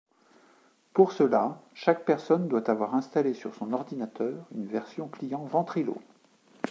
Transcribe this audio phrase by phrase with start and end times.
[0.93, 6.01] Pour cela, chaque personne doit avoir installé sur son ordinateur une version client Ventrilo.